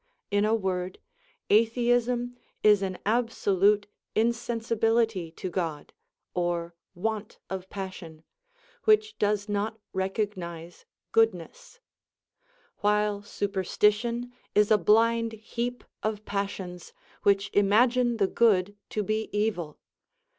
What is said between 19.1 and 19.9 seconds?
evil.